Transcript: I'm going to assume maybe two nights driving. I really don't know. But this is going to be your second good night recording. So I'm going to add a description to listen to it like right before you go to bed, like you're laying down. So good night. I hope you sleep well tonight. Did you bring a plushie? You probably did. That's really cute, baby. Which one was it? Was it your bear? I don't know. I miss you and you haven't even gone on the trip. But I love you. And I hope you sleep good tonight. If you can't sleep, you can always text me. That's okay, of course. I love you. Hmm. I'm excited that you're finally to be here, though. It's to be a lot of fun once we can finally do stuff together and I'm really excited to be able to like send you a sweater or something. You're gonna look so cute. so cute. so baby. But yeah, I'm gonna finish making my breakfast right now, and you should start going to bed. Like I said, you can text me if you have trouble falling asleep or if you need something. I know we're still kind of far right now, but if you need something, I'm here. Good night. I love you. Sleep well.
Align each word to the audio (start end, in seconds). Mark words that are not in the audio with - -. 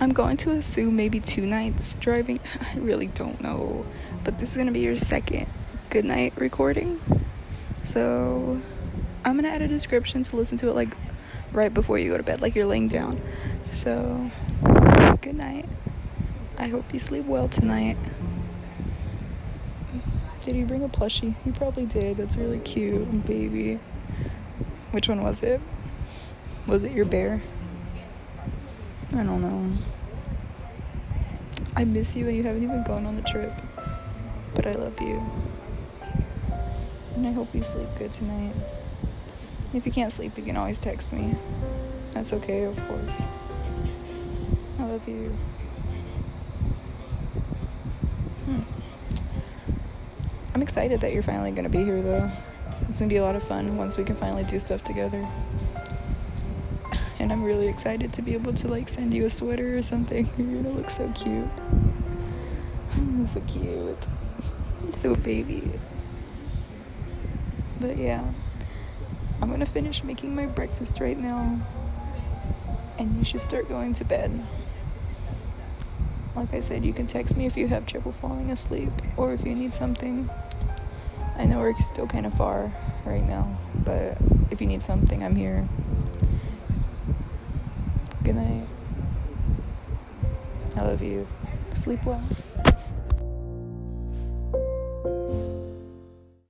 I'm 0.00 0.14
going 0.14 0.38
to 0.38 0.52
assume 0.52 0.96
maybe 0.96 1.20
two 1.20 1.44
nights 1.44 1.94
driving. 2.00 2.40
I 2.74 2.78
really 2.78 3.08
don't 3.08 3.38
know. 3.42 3.84
But 4.24 4.38
this 4.38 4.48
is 4.48 4.56
going 4.56 4.66
to 4.66 4.72
be 4.72 4.80
your 4.80 4.96
second 4.96 5.46
good 5.90 6.06
night 6.06 6.32
recording. 6.36 6.98
So 7.84 8.58
I'm 9.26 9.34
going 9.34 9.44
to 9.44 9.50
add 9.50 9.60
a 9.60 9.68
description 9.68 10.22
to 10.22 10.36
listen 10.36 10.56
to 10.58 10.70
it 10.70 10.74
like 10.74 10.96
right 11.52 11.72
before 11.72 11.98
you 11.98 12.10
go 12.10 12.16
to 12.16 12.22
bed, 12.22 12.40
like 12.40 12.54
you're 12.54 12.64
laying 12.64 12.88
down. 12.88 13.20
So 13.72 14.30
good 15.20 15.36
night. 15.36 15.68
I 16.56 16.68
hope 16.68 16.94
you 16.94 16.98
sleep 16.98 17.26
well 17.26 17.48
tonight. 17.48 17.98
Did 20.40 20.56
you 20.56 20.64
bring 20.64 20.82
a 20.82 20.88
plushie? 20.88 21.34
You 21.44 21.52
probably 21.52 21.84
did. 21.84 22.16
That's 22.16 22.36
really 22.36 22.60
cute, 22.60 23.26
baby. 23.26 23.78
Which 24.92 25.10
one 25.10 25.22
was 25.22 25.42
it? 25.42 25.60
Was 26.66 26.84
it 26.84 26.92
your 26.92 27.04
bear? 27.04 27.42
I 29.12 29.24
don't 29.24 29.42
know. 29.42 29.76
I 31.74 31.84
miss 31.84 32.14
you 32.14 32.28
and 32.28 32.36
you 32.36 32.44
haven't 32.44 32.62
even 32.62 32.84
gone 32.84 33.06
on 33.06 33.16
the 33.16 33.22
trip. 33.22 33.52
But 34.54 34.68
I 34.68 34.72
love 34.72 35.00
you. 35.00 35.20
And 37.16 37.26
I 37.26 37.32
hope 37.32 37.52
you 37.52 37.64
sleep 37.64 37.88
good 37.98 38.12
tonight. 38.12 38.54
If 39.74 39.84
you 39.84 39.90
can't 39.90 40.12
sleep, 40.12 40.38
you 40.38 40.44
can 40.44 40.56
always 40.56 40.78
text 40.78 41.12
me. 41.12 41.34
That's 42.12 42.32
okay, 42.32 42.64
of 42.64 42.76
course. 42.86 43.14
I 44.78 44.84
love 44.84 45.08
you. 45.08 45.36
Hmm. 48.44 48.60
I'm 50.54 50.62
excited 50.62 51.00
that 51.00 51.12
you're 51.12 51.22
finally 51.22 51.50
to 51.64 51.68
be 51.68 51.84
here, 51.84 52.00
though. 52.00 52.30
It's 52.88 53.00
to 53.00 53.08
be 53.08 53.16
a 53.16 53.24
lot 53.24 53.34
of 53.36 53.42
fun 53.42 53.76
once 53.76 53.96
we 53.96 54.04
can 54.04 54.16
finally 54.16 54.44
do 54.44 54.58
stuff 54.58 54.84
together 54.84 55.28
and 57.20 57.30
I'm 57.30 57.44
really 57.44 57.68
excited 57.68 58.14
to 58.14 58.22
be 58.22 58.32
able 58.32 58.54
to 58.54 58.66
like 58.68 58.88
send 58.88 59.12
you 59.12 59.26
a 59.26 59.30
sweater 59.30 59.76
or 59.76 59.82
something. 59.82 60.28
You're 60.38 60.62
gonna 60.62 60.74
look 60.74 60.88
so 60.88 61.06
cute. 61.14 61.46
so 63.28 63.40
cute. 63.42 64.08
so 64.94 65.14
baby. 65.14 65.70
But 67.78 67.98
yeah, 67.98 68.24
I'm 69.42 69.50
gonna 69.50 69.66
finish 69.66 70.02
making 70.02 70.34
my 70.34 70.46
breakfast 70.46 70.98
right 70.98 71.18
now, 71.18 71.60
and 72.98 73.18
you 73.18 73.24
should 73.24 73.42
start 73.42 73.68
going 73.68 73.92
to 73.94 74.04
bed. 74.04 74.46
Like 76.34 76.54
I 76.54 76.60
said, 76.60 76.86
you 76.86 76.94
can 76.94 77.06
text 77.06 77.36
me 77.36 77.44
if 77.44 77.54
you 77.54 77.68
have 77.68 77.84
trouble 77.84 78.12
falling 78.12 78.50
asleep 78.50 78.92
or 79.18 79.34
if 79.34 79.44
you 79.44 79.54
need 79.54 79.74
something. 79.74 80.30
I 81.36 81.44
know 81.44 81.58
we're 81.58 81.74
still 81.74 82.06
kind 82.06 82.24
of 82.24 82.32
far 82.32 82.72
right 83.04 83.26
now, 83.26 83.58
but 83.74 84.16
if 84.50 84.62
you 84.62 84.66
need 84.66 84.80
something, 84.80 85.22
I'm 85.22 85.36
here. 85.36 85.68
Good 88.22 88.36
night. 88.36 88.68
I 90.76 90.82
love 90.82 91.02
you. 91.02 91.26
Sleep 91.74 92.04
well. 92.04 92.22